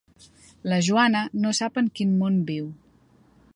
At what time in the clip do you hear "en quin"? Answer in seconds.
1.83-2.17